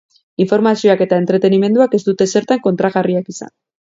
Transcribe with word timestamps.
Informazioak 0.43 1.03
eta 1.05 1.19
entretenimenduak 1.23 1.93
ez 1.97 1.99
dute 2.07 2.27
zertan 2.39 2.63
kontrajarriak 2.65 3.31
izan. 3.35 3.53